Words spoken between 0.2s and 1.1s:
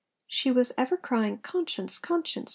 She was 'ever